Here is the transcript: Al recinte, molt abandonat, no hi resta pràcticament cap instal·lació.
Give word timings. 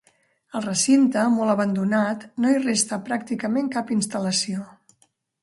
Al 0.59 0.63
recinte, 0.67 1.25
molt 1.33 1.53
abandonat, 1.55 2.25
no 2.45 2.55
hi 2.55 2.63
resta 2.65 2.99
pràcticament 3.11 3.71
cap 3.79 3.95
instal·lació. 3.99 4.67